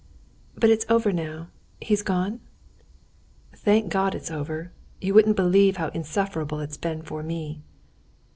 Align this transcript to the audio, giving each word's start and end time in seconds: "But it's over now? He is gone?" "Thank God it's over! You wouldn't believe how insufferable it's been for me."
"But 0.55 0.71
it's 0.71 0.87
over 0.89 1.11
now? 1.13 1.49
He 1.79 1.93
is 1.93 2.01
gone?" 2.01 2.39
"Thank 3.55 3.91
God 3.91 4.15
it's 4.15 4.31
over! 4.31 4.71
You 4.99 5.13
wouldn't 5.13 5.35
believe 5.35 5.77
how 5.77 5.89
insufferable 5.89 6.59
it's 6.59 6.75
been 6.75 7.03
for 7.03 7.21
me." 7.21 7.61